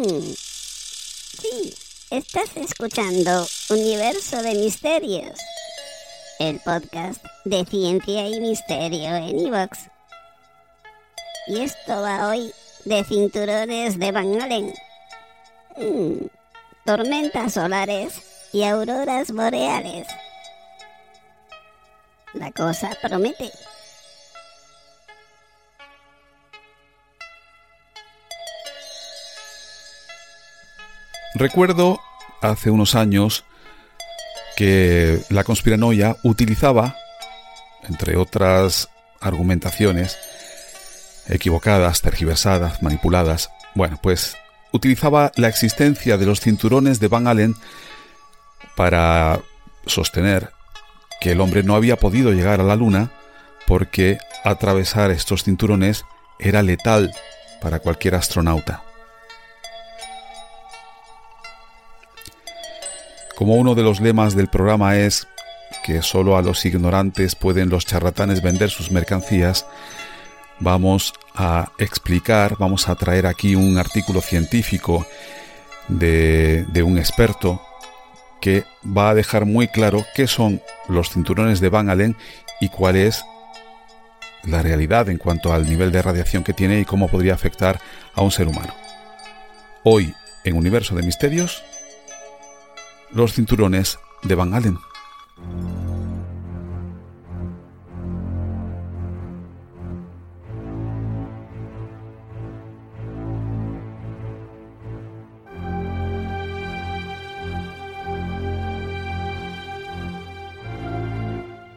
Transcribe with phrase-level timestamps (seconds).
[0.00, 1.74] Sí,
[2.10, 5.40] estás escuchando Universo de Misterios,
[6.38, 9.90] el podcast de ciencia y misterio en Evox.
[11.48, 12.52] Y esto va hoy
[12.84, 14.72] de cinturones de Van Allen,
[15.76, 16.26] mm.
[16.84, 18.22] tormentas solares
[18.52, 20.06] y auroras boreales.
[22.34, 23.50] La cosa promete.
[31.38, 32.00] Recuerdo
[32.40, 33.44] hace unos años
[34.56, 36.96] que la conspiranoia utilizaba,
[37.88, 38.88] entre otras
[39.20, 40.18] argumentaciones
[41.28, 44.36] equivocadas, tergiversadas, manipuladas, bueno, pues
[44.72, 47.54] utilizaba la existencia de los cinturones de Van Allen
[48.74, 49.38] para
[49.86, 50.50] sostener
[51.20, 53.12] que el hombre no había podido llegar a la Luna
[53.68, 56.04] porque atravesar estos cinturones
[56.40, 57.12] era letal
[57.60, 58.87] para cualquier astronauta.
[63.38, 65.28] Como uno de los lemas del programa es
[65.84, 69.64] que solo a los ignorantes pueden los charlatanes vender sus mercancías,
[70.58, 75.06] vamos a explicar, vamos a traer aquí un artículo científico
[75.86, 77.62] de, un experto
[78.40, 82.16] que va a dejar muy claro qué son los cinturones de Van Allen
[82.60, 83.24] y cuál es
[84.42, 87.78] la realidad en cuanto al nivel de radiación que tiene y cómo podría afectar
[88.16, 88.74] a un ser humano.
[89.84, 91.62] Hoy, en Universo de Misterios,
[93.12, 94.78] los cinturones de Van Allen.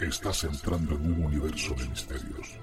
[0.00, 2.58] Estás entrando en un universo de misterios.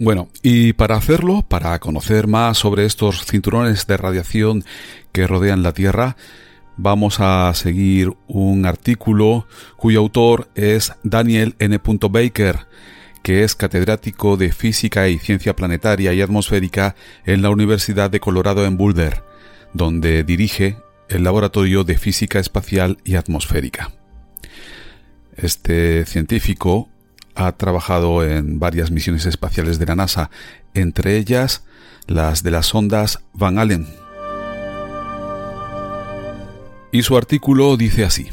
[0.00, 4.64] Bueno, y para hacerlo, para conocer más sobre estos cinturones de radiación
[5.10, 6.16] que rodean la Tierra,
[6.76, 11.80] vamos a seguir un artículo cuyo autor es Daniel N.
[12.10, 12.68] Baker,
[13.24, 16.94] que es catedrático de Física y Ciencia Planetaria y Atmosférica
[17.26, 19.24] en la Universidad de Colorado en Boulder,
[19.74, 20.76] donde dirige
[21.08, 23.90] el Laboratorio de Física Espacial y Atmosférica.
[25.36, 26.88] Este científico
[27.38, 30.30] ha trabajado en varias misiones espaciales de la NASA,
[30.74, 31.64] entre ellas
[32.06, 33.86] las de las sondas Van Allen.
[36.90, 38.28] Y su artículo dice así.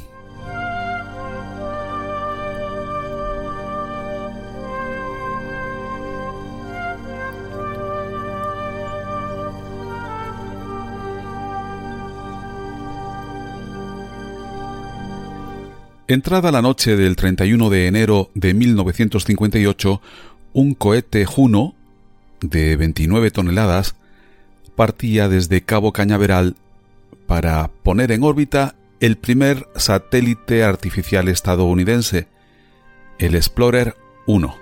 [16.07, 20.01] Entrada la noche del 31 de enero de 1958,
[20.53, 21.73] un cohete Juno
[22.41, 23.95] de 29 toneladas
[24.75, 26.57] partía desde Cabo Cañaveral
[27.25, 32.27] para poner en órbita el primer satélite artificial estadounidense,
[33.17, 33.95] el Explorer
[34.27, 34.55] 1.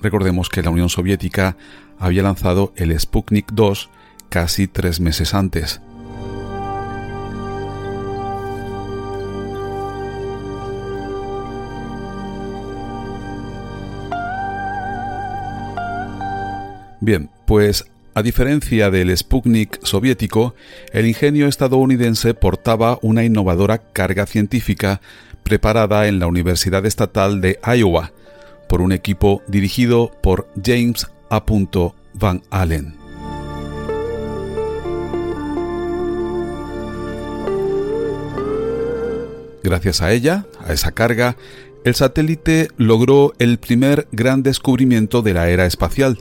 [0.00, 1.58] Recordemos que la Unión Soviética
[1.98, 3.90] había lanzado el Sputnik 2
[4.30, 5.82] casi tres meses antes.
[17.00, 20.54] Bien, pues a diferencia del Sputnik soviético,
[20.92, 25.00] el ingenio estadounidense portaba una innovadora carga científica
[25.42, 28.12] preparada en la Universidad Estatal de Iowa
[28.68, 31.42] por un equipo dirigido por James A.
[32.12, 32.96] Van Allen.
[39.62, 41.36] Gracias a ella, a esa carga,
[41.84, 46.18] el satélite logró el primer gran descubrimiento de la era espacial,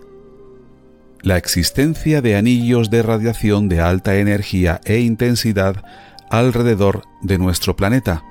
[1.21, 5.83] la existencia de anillos de radiación de alta energía e intensidad
[6.29, 8.23] alrededor de nuestro planeta.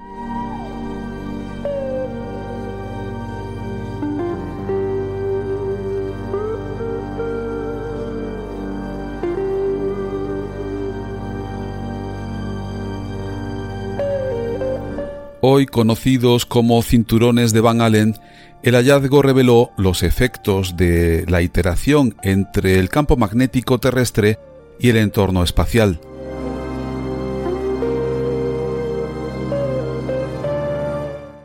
[15.40, 18.16] Hoy conocidos como cinturones de Van Allen,
[18.64, 24.40] el hallazgo reveló los efectos de la iteración entre el campo magnético terrestre
[24.80, 26.00] y el entorno espacial.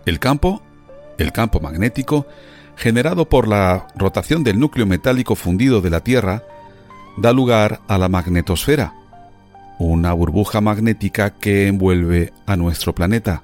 [0.08, 0.64] El campo,
[1.20, 2.26] el campo magnético,
[2.76, 6.42] generado por la rotación del núcleo metálico fundido de la Tierra,
[7.18, 8.96] da lugar a la magnetosfera,
[9.78, 13.44] una burbuja magnética que envuelve a nuestro planeta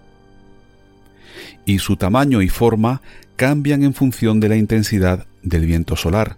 [1.66, 3.02] y su tamaño y forma
[3.36, 6.38] cambian en función de la intensidad del viento solar,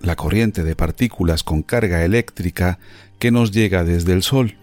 [0.00, 2.78] la corriente de partículas con carga eléctrica
[3.18, 4.56] que nos llega desde el Sol.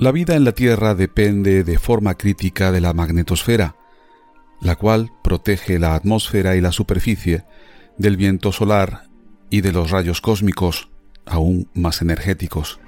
[0.00, 3.74] La vida en la Tierra depende de forma crítica de la magnetosfera,
[4.60, 7.44] la cual protege la atmósfera y la superficie
[7.96, 9.08] del viento solar
[9.50, 10.88] y de los rayos cósmicos
[11.26, 12.78] aún más energéticos.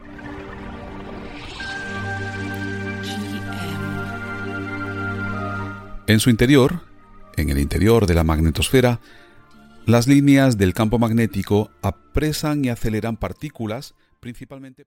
[6.06, 6.82] En su interior,
[7.36, 9.00] en el interior de la magnetosfera,
[9.84, 14.86] las líneas del campo magnético apresan y aceleran partículas, principalmente